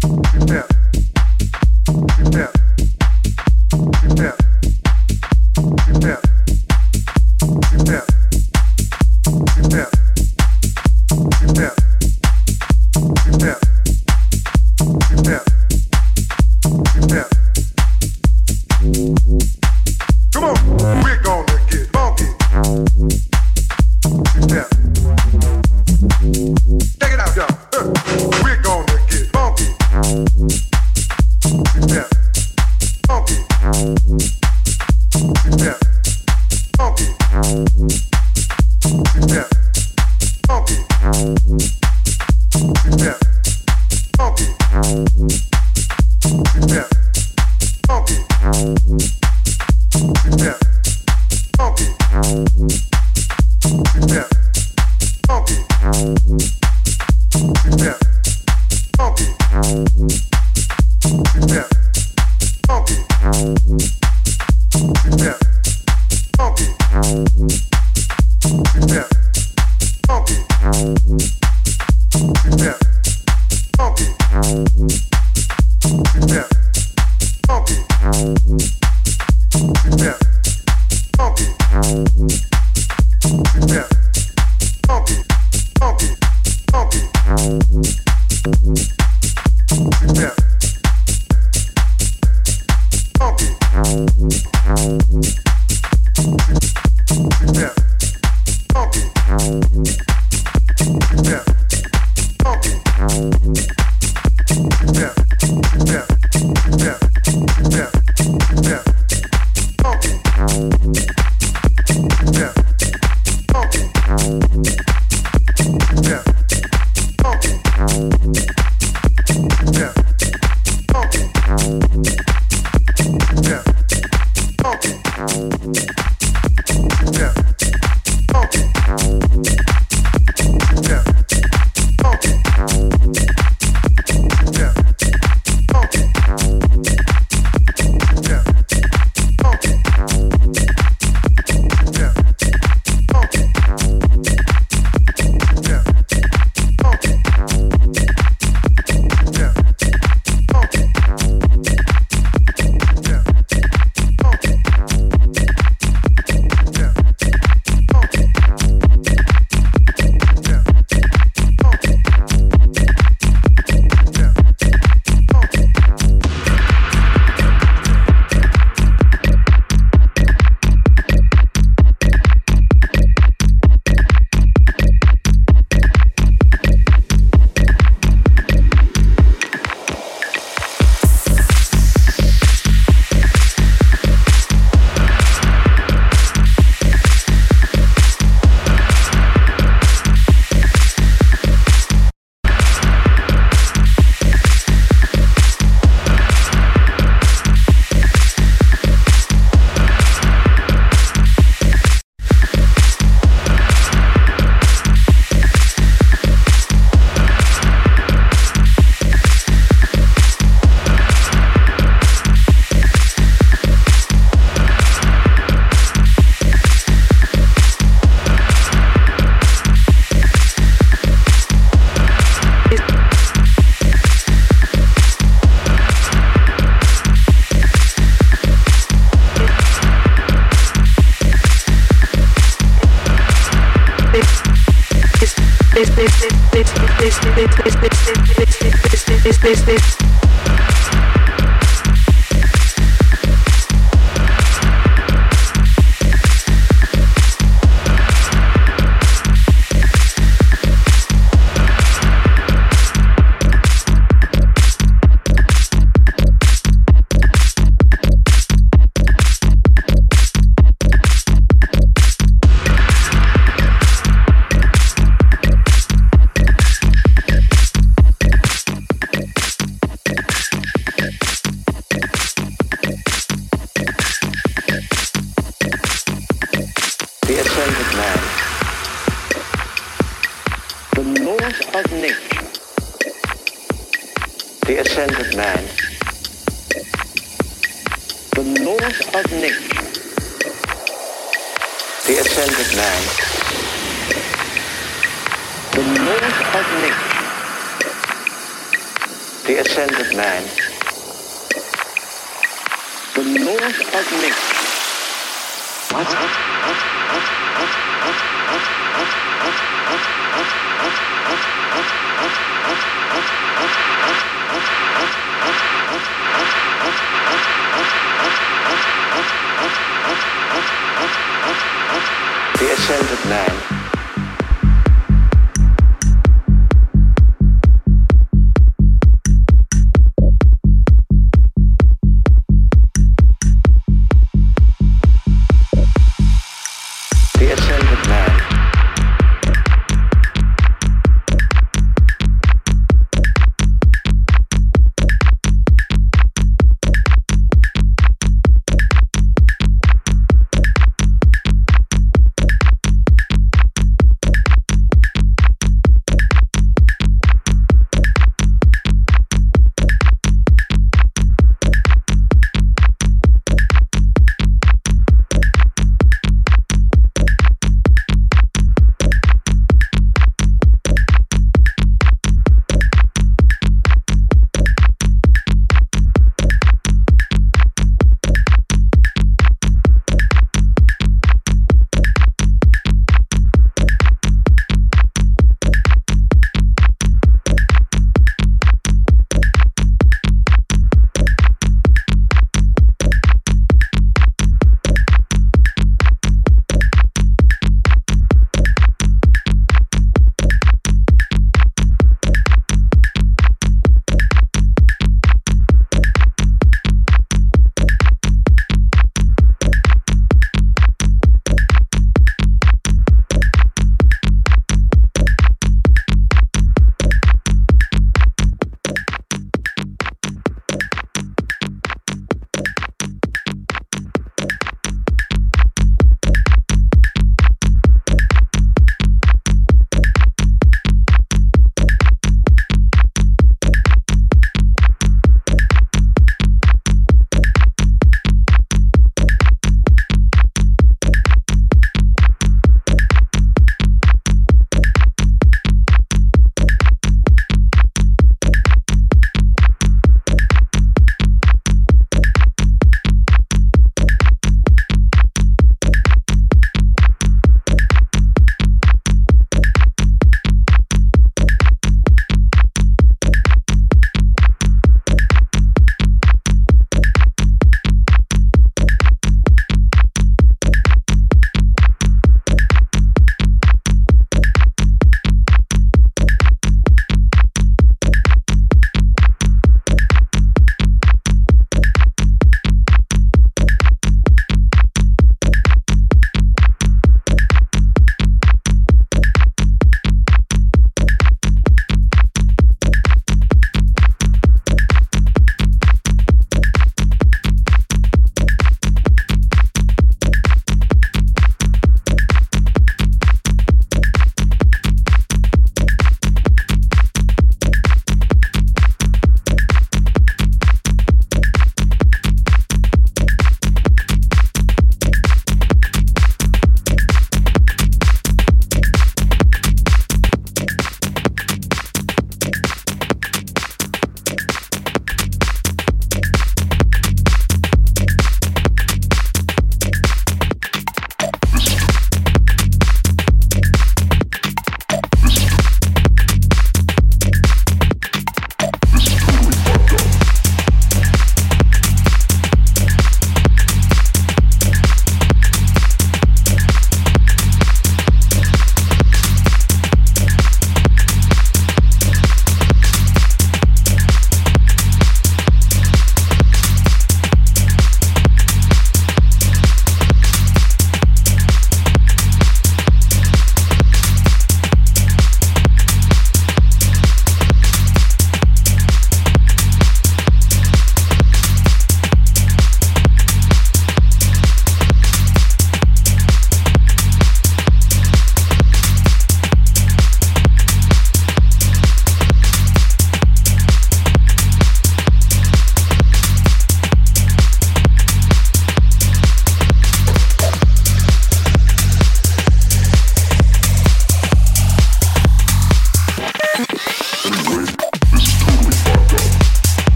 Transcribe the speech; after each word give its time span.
the 0.00 0.66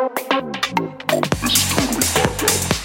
This 0.00 0.08
is 1.42 1.74
totally 1.74 2.00
fucked 2.00 2.44
up. 2.44 2.79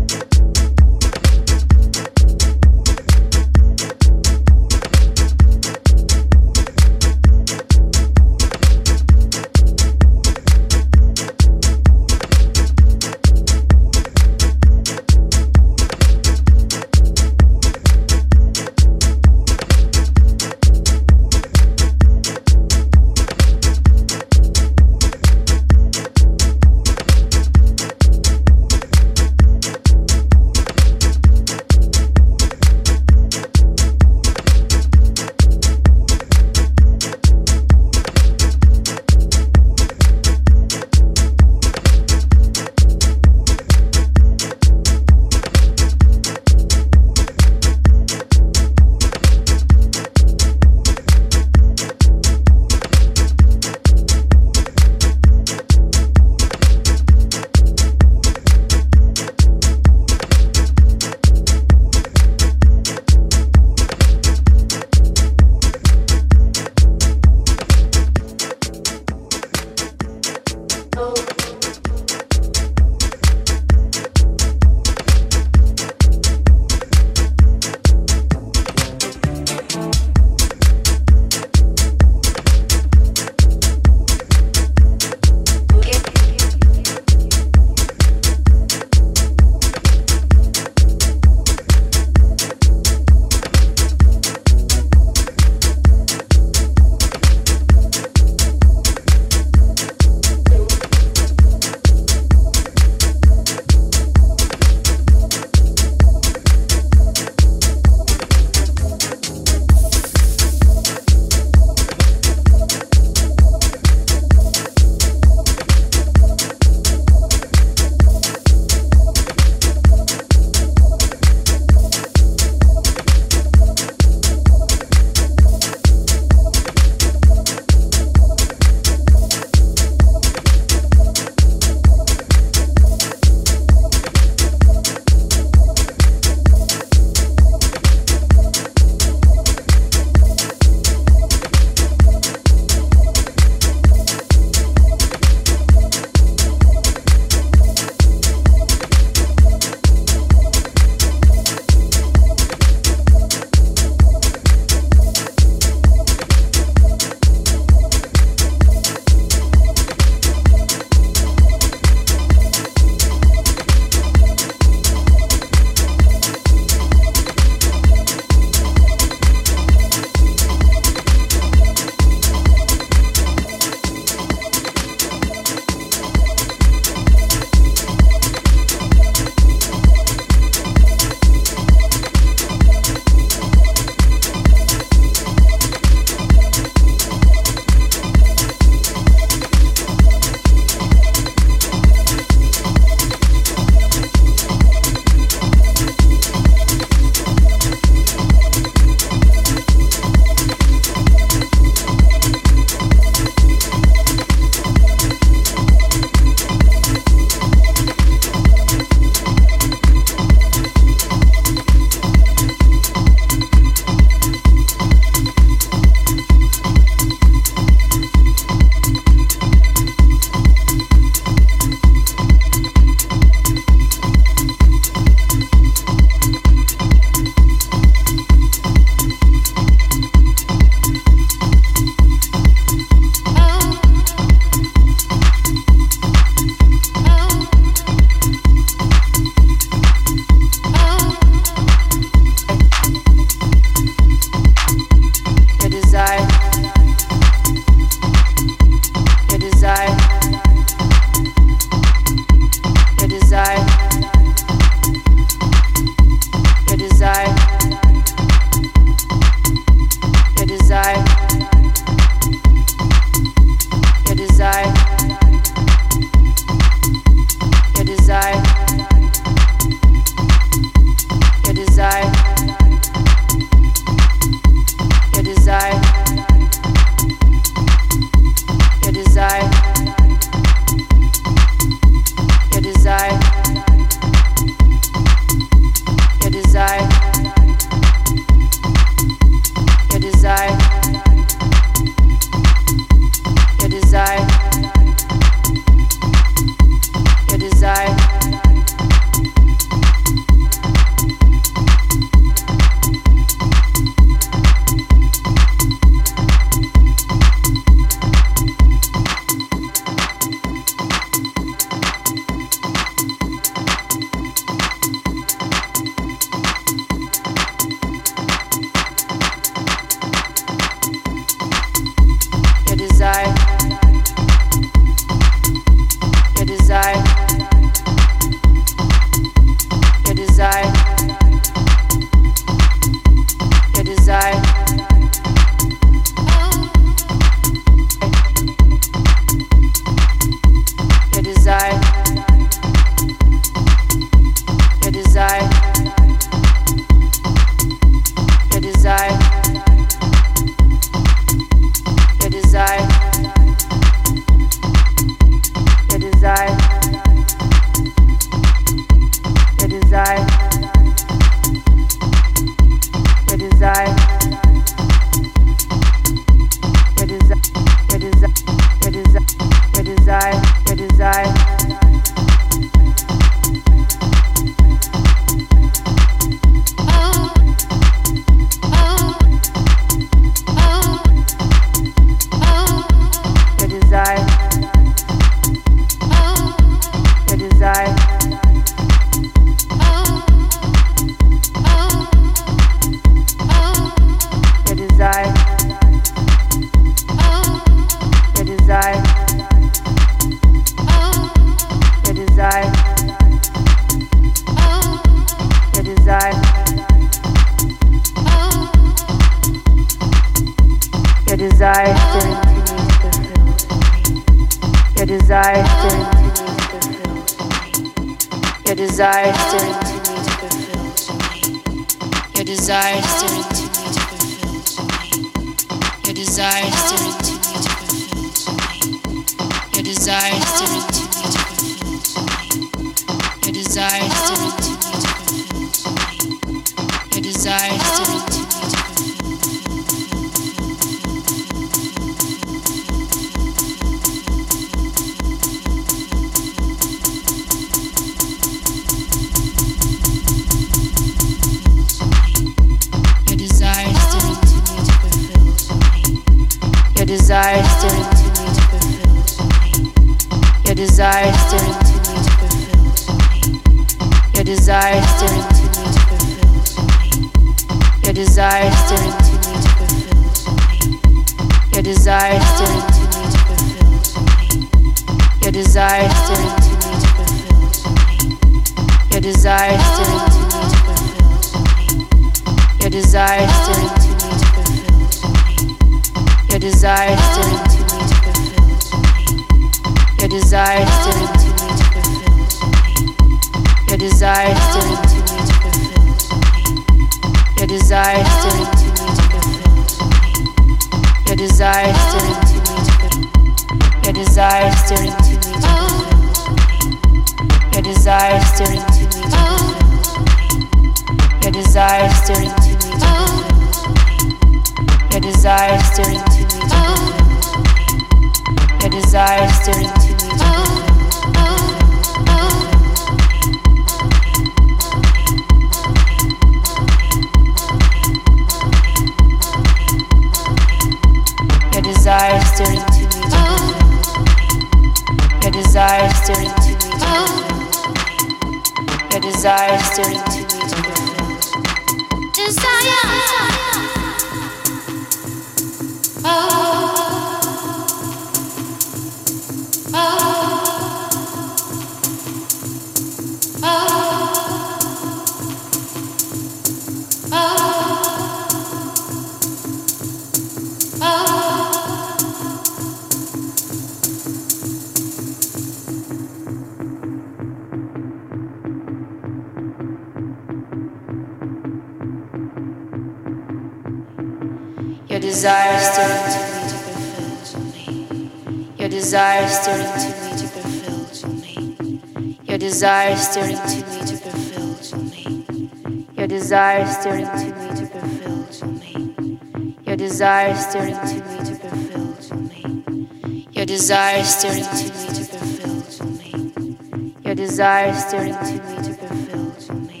stirring 590.76 590.94
to 590.94 591.14
me 591.24 591.38
to 591.38 591.54
fulfill 591.54 592.12
to 592.16 592.36
me. 592.36 593.48
Your 593.52 593.64
desire 593.64 594.24
stirring 594.24 594.64
to 594.64 594.76
me 594.76 595.08
to 595.16 595.24
fulfill 595.24 595.80
to 595.82 596.04
me. 596.04 597.16
Your 597.24 597.34
desire 597.34 597.94
stirring 597.94 598.34
to 598.34 598.52
me 598.52 598.76
to 598.84 598.92
fulfill 598.94 599.50
to 599.52 599.72
me. 599.74 600.00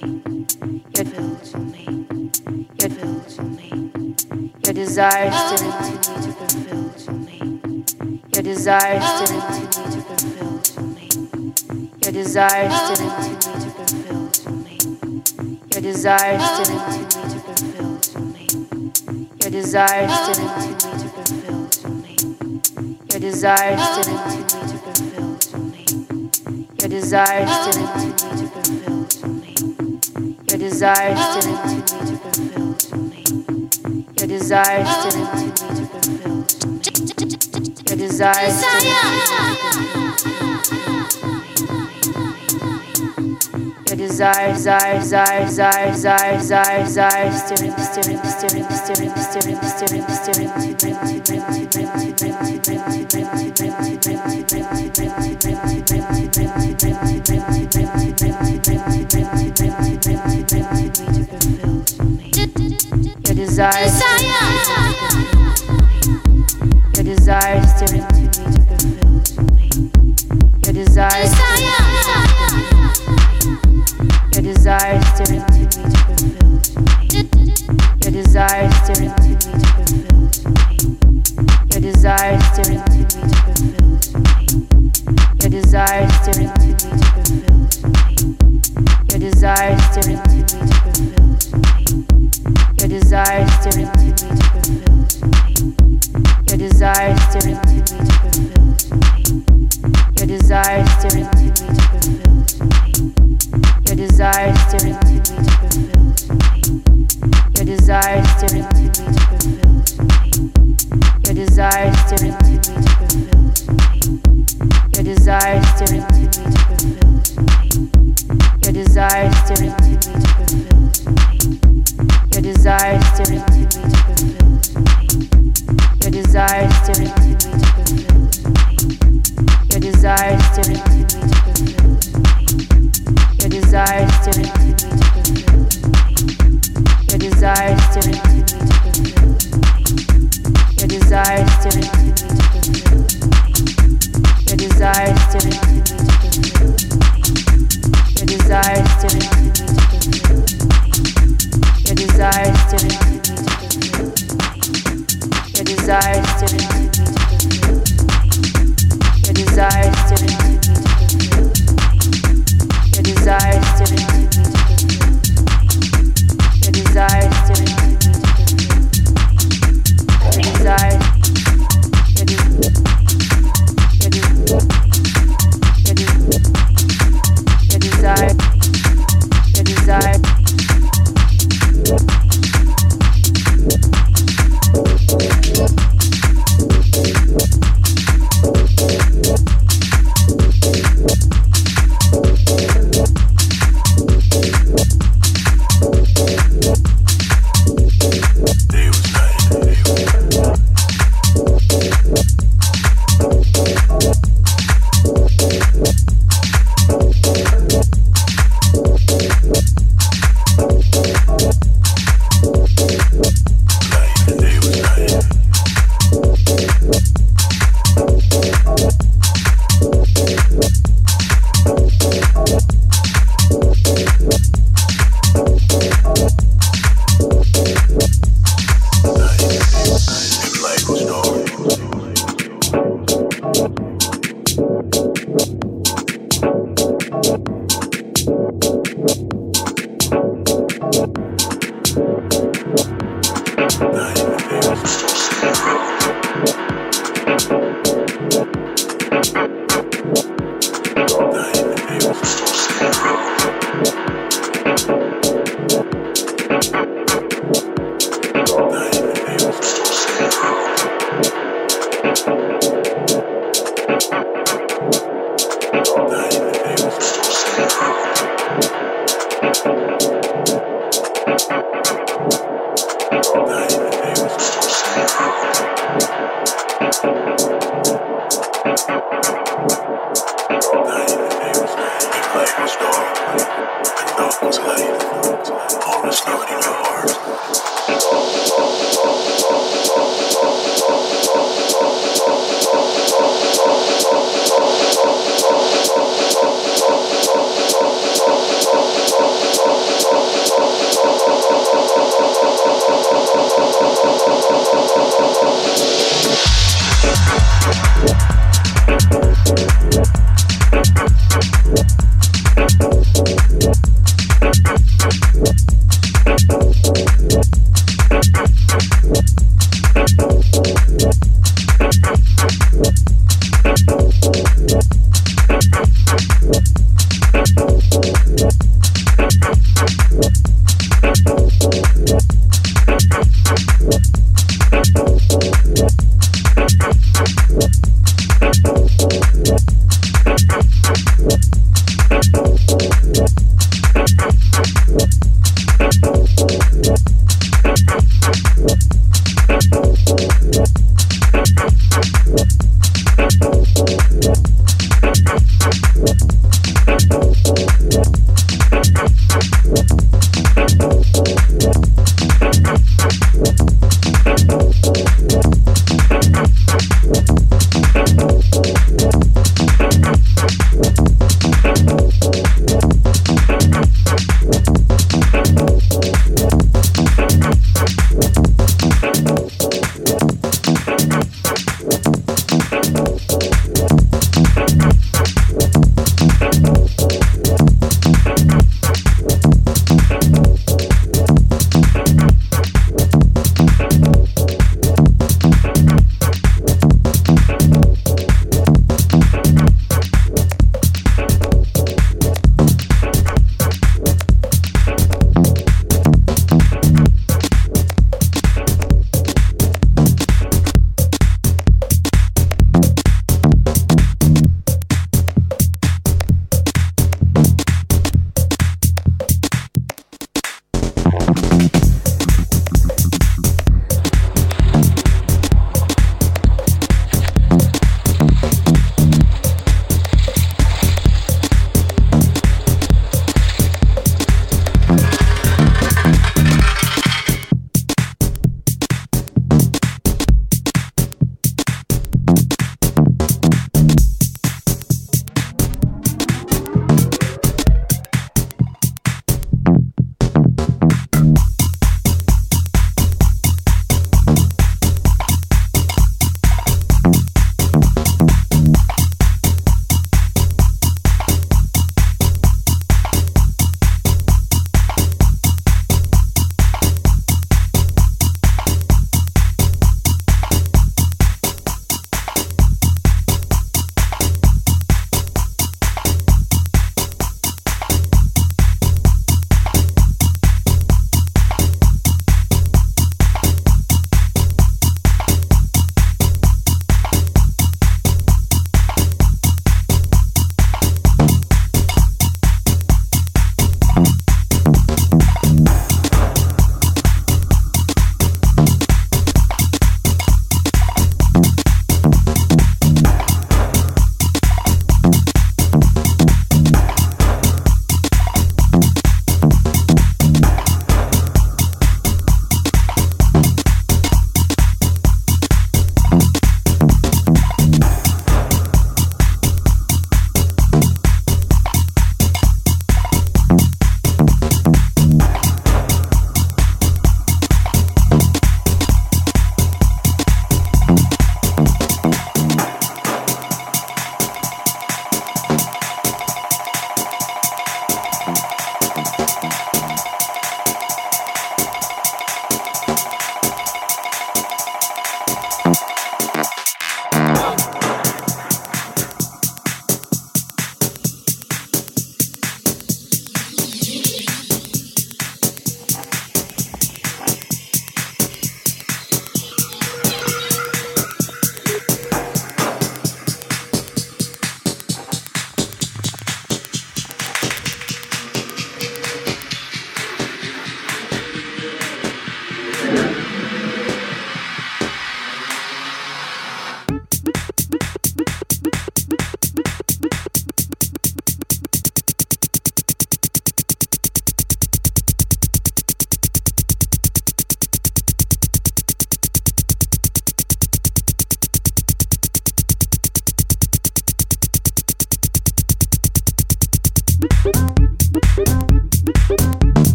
Your 0.94 1.04
fill 1.06 1.36
to 1.36 1.58
me. 1.58 1.84
Your 2.78 2.90
fill 2.90 3.20
to 3.20 3.42
me. 3.42 3.70
Your 4.64 4.74
desire 4.74 5.30
stirring 5.32 5.72
oh. 5.72 5.80
to 5.80 6.10
me 6.10 6.16
to 6.22 6.32
fulfill 6.32 6.78
oh. 6.78 6.92
oh. 6.92 7.04
to 7.04 7.12
me. 7.12 7.38
Your 8.34 8.42
desire 8.42 9.00
stirring 9.00 9.40
to 9.40 9.52
me 9.56 9.84
to 9.94 10.00
fulfill 10.02 10.58
to 10.60 10.80
me. 10.82 11.08
Your 12.02 12.12
desire 12.12 12.70
stirring 12.70 13.10
to 13.16 13.28
me 13.28 13.64
to 13.64 13.70
fulfill 13.70 14.28
to 14.30 14.50
me. 14.50 14.76
Your 15.72 15.80
desire 15.80 16.38
stirring 16.38 16.95
desires 19.76 20.16
didn't 20.26 20.56
to 20.56 20.68
me 20.72 20.92
to 20.96 21.08
fulfill 21.12 21.68
to 21.68 21.88
me. 21.88 22.16
Your 23.12 23.20
desires 23.20 23.84
didn't 23.96 24.24
to 24.24 24.38
me 24.40 24.60
to 24.72 24.76
fulfill 24.80 25.36
to 25.36 25.56
me. 25.58 25.84
Your 26.80 26.88
desires 26.88 27.52
didn't 27.66 27.92
to 27.92 28.06
me 28.08 28.30
to 28.40 28.46
fulfill 28.48 29.04
to 29.04 29.28
me. 29.28 29.52
Your 30.48 30.58
desires 30.58 31.20
didn't 31.36 31.60
to 31.60 31.76
me 31.76 31.98
to 32.08 32.16
fulfill 32.16 32.72
to 32.72 32.96
me. 32.96 33.20
Your 34.16 34.28
desires 34.28 34.92
didn't 35.04 35.28
to 35.36 35.44
me 35.44 35.68
to 35.76 35.84
fulfill 35.92 36.40
to 36.48 36.66
me. 36.68 36.80
Your 37.86 37.98
desires 37.98 38.56
didn't 38.62 39.36
Your 43.88 43.96
desires, 44.08 44.56
desires, 44.56 45.02
desires, 45.02 45.50
desires, 45.50 46.40
desires, 46.40 46.88
desires 46.88 47.42
didn't 47.50 47.85
desires. 63.56 64.05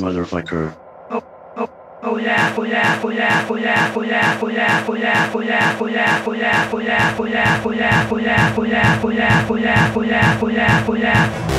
Motherfucker. 0.00 0.74
Oh 2.02 2.16
yeah, 2.16 2.54
oh 2.56 2.64
yeah, 2.64 2.98
oh 3.04 3.10
yeah, 3.10 3.46
oh 3.50 3.56
yeah, 3.56 3.92
oh 3.94 4.02
yeah, 4.02 4.34
oh 4.40 4.48
yeah, 4.48 4.86
oh 4.88 4.94
yeah, 4.94 5.26
oh 5.28 5.42
yeah, 5.42 5.76
oh 5.76 5.86
yeah, 5.86 6.24
oh 6.24 6.32
yeah, 6.32 6.66
oh 6.72 6.78
yeah, 6.80 7.16
oh 7.20 7.24
yeah, 7.26 7.60
oh 7.60 7.74
yeah, 7.74 8.08
oh 8.08 8.22
yeah, 8.24 8.56
oh 8.56 8.64
yeah, 8.64 8.98
oh 9.04 9.10
yeah, 9.10 9.46
oh 9.52 9.58
yeah, 9.60 9.92
oh 9.94 10.02
yeah, 10.02 10.38
oh 10.40 10.48
yeah, 10.48 10.84
oh 10.88 10.94
yeah. 10.94 11.49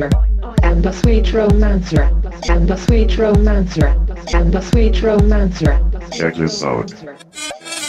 Disco 0.00 0.20
dancer 0.20 0.50
and 0.62 0.86
a 0.86 0.92
sweet 0.92 1.32
romancer 1.32 2.14
and 2.48 2.70
a 2.70 2.76
sweet 2.76 3.18
romancer 3.18 3.88
and 4.34 4.54
a 4.54 4.62
sweet 4.62 5.02
romancer. 5.02 5.80
Check 6.12 6.36
this 6.36 6.62
out. 6.62 6.92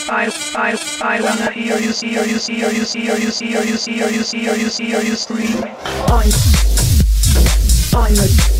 I, 0.08 0.30
I, 0.54 0.78
I 1.02 1.20
wanna 1.20 1.50
hear 1.52 1.78
you, 1.78 1.92
hear 1.92 2.24
you, 2.24 2.38
hear 2.38 2.70
you, 2.70 2.84
hear 2.84 3.16
you, 3.16 3.30
hear 3.30 3.62
you, 3.62 3.76
hear 3.76 4.08
you, 4.10 4.22
hear 4.22 4.54
you, 4.56 4.68
hear 4.68 5.00
you 5.02 5.14
scream. 5.14 5.64
I'm 6.08 6.30
I'm 7.94 8.12
a 8.14 8.51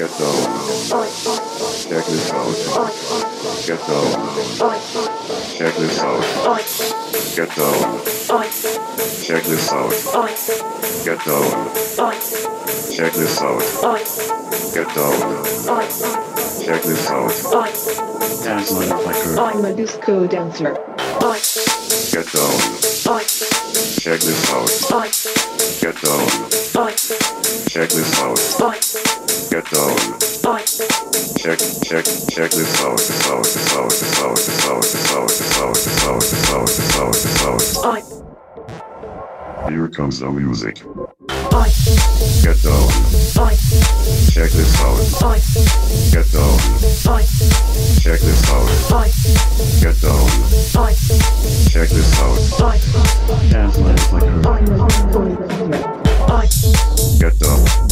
Get 0.00 0.08
down. 0.18 0.32
Check 1.84 2.06
this 2.06 2.32
out. 2.32 2.56
Get 3.66 3.80
down. 3.86 4.08
Check 5.58 5.74
this 5.76 6.00
out. 6.00 6.24
Get 7.36 7.50
down. 7.54 8.00
Check 9.20 9.44
this 9.44 9.70
out. 9.70 9.92
Get 11.04 11.20
down. 11.26 11.50
Check 12.96 13.12
this 13.12 13.42
out. 13.42 13.60
Get 14.72 14.88
down. 14.96 15.20
Check 16.64 16.82
this 16.82 17.10
out. 17.10 17.32
I 17.52 17.68
Dance 18.42 18.72
motherfucker. 18.72 19.36
I'm 19.38 19.64
a 19.66 19.74
disco 19.74 20.26
dancer. 20.26 20.72
Get 22.10 22.26
down. 22.32 22.56
Check 24.00 24.20
this 24.20 24.50
out. 24.50 24.70
Get 25.82 25.96
down. 26.00 26.24
Check 27.68 27.88
this 27.90 28.18
out. 28.18 28.79
Check, 31.90 32.04
check, 32.04 32.14
check 32.30 32.50
this 32.52 32.80
out. 32.84 32.98
This 32.98 33.26
out. 33.26 33.42
This 33.42 33.74
out. 33.74 33.90
This 33.90 34.20
out. 34.22 34.36
This 34.36 34.64
out. 34.64 34.78
This 34.78 35.10
out. 35.10 35.26
This 35.26 35.58
out. 35.58 35.74
This 35.74 36.06
out. 36.06 36.20
This 36.20 36.94
out. 36.94 37.12
This 37.12 37.42
out. 37.42 37.58
This 37.58 37.78
out. 37.82 38.04
I 39.66 39.70
Here 39.72 39.88
comes 39.88 40.20
the 40.20 40.30
music. 40.30 40.84
I 41.50 41.66
Get 42.46 42.62
down. 42.62 42.86
I 43.34 43.58
Check 44.30 44.52
this 44.54 44.70
out. 44.78 45.02
I 45.18 45.42
Get 46.14 46.30
down. 46.30 46.60
I 47.10 47.26
Check 47.98 48.20
this 48.20 48.46
out. 48.50 48.70
I 48.94 49.10
Get 49.82 49.98
down. 50.00 50.30
I 50.78 50.94
Check 51.70 51.88
this 51.88 52.20
out. 52.20 52.38
I 52.62 52.78
Dance 53.50 53.78
motherfucker. 53.78 54.46
I'm 54.46 54.62
a 54.70 54.86
disco 54.86 55.26
dancer. 55.26 55.82
I 56.30 56.46
Get 57.18 57.34
down. 57.40 57.89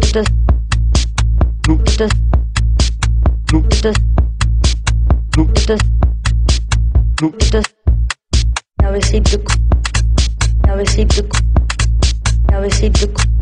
das, 0.00 0.26
du, 1.62 1.76
das, 1.98 2.10
du, 3.46 3.62
das, 3.82 3.94
du, 5.32 5.46
das, 5.66 5.80
du, 7.16 7.32
the, 7.48 7.62
now 8.82 8.90
receive 8.92 9.24
the, 9.24 11.22
the. 12.94 13.35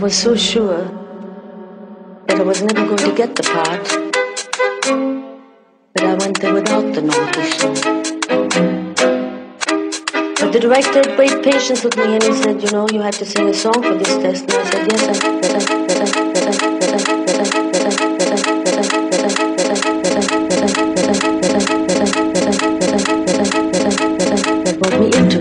was 0.00 0.16
so 0.16 0.34
sure 0.34 0.84
that 2.26 2.40
I 2.40 2.42
was 2.42 2.62
never 2.62 2.86
going 2.86 3.04
to 3.10 3.14
get 3.14 3.36
the 3.36 3.42
part 3.42 3.86
but 5.94 6.04
I 6.04 6.14
went 6.14 6.40
there 6.40 6.54
without 6.54 6.94
the 6.94 7.02
notation. 7.02 7.74
But 10.40 10.52
the 10.52 10.60
director 10.60 11.00
had 11.06 11.16
great 11.16 11.44
patience 11.44 11.84
with 11.84 11.96
me 11.98 12.14
and 12.14 12.22
he 12.22 12.32
said, 12.32 12.62
you 12.62 12.70
know, 12.70 12.88
you 12.90 13.02
had 13.02 13.12
to 13.14 13.26
sing 13.26 13.48
a 13.48 13.54
song 13.54 13.82
for 13.82 13.94
this 13.94 14.16
test. 14.16 14.44
And 14.44 14.52
I 14.54 14.70
said, 14.70 14.90
yes, 14.90 15.02
I, 15.08 15.12
yes, 15.42 15.54
I, 15.68 16.22
yes, 16.38 16.62
I, 16.62 16.80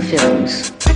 films. 0.09 0.88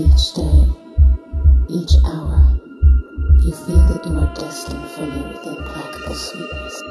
each 0.00 0.32
day, 0.32 0.64
each 1.68 1.92
hour, 2.06 2.58
you 3.42 3.52
feel 3.52 3.82
that 3.88 4.00
you 4.06 4.16
are 4.16 4.34
destined 4.34 4.90
for 4.92 5.02
me 5.02 5.20
with 5.20 5.46
implacable 5.46 6.14
sweetness. 6.14 6.82